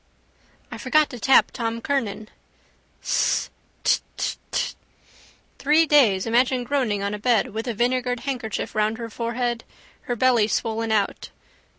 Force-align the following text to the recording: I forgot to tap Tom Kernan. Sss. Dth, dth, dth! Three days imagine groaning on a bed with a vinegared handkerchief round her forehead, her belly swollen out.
I 0.71 0.79
forgot 0.79 1.11
to 1.11 1.19
tap 1.19 1.51
Tom 1.51 1.79
Kernan. 1.79 2.29
Sss. 3.03 3.51
Dth, 3.83 4.01
dth, 4.15 4.37
dth! 4.51 4.75
Three 5.59 5.85
days 5.85 6.25
imagine 6.25 6.63
groaning 6.63 7.03
on 7.03 7.13
a 7.13 7.19
bed 7.19 7.53
with 7.53 7.67
a 7.67 7.75
vinegared 7.75 8.21
handkerchief 8.21 8.73
round 8.73 8.97
her 8.97 9.11
forehead, 9.11 9.63
her 10.09 10.15
belly 10.15 10.47
swollen 10.47 10.91
out. 10.91 11.29